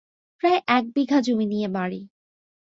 প্রায় 0.43 0.59
এক 0.67 0.83
বিঘা 0.95 1.19
জমি 1.21 1.45
নিয়ে 1.45 1.67
বাড়ি। 1.67 2.01